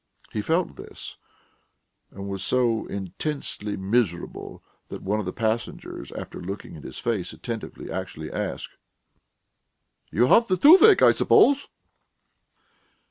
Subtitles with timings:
[0.31, 1.17] He felt this
[2.09, 7.33] and was so intensely miserable that one of the passengers, after looking in his face
[7.33, 8.77] attentively, actually asked:
[10.09, 11.67] "You have the toothache, I suppose?"